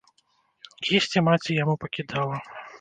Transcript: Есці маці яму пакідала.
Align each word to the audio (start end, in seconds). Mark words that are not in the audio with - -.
Есці 1.01 1.25
маці 1.29 1.59
яму 1.63 1.75
пакідала. 1.87 2.45